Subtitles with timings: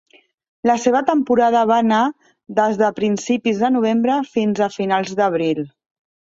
[0.69, 1.99] La seva temporada va anar
[2.61, 5.67] des de principis de novembre fins a finals d'abril.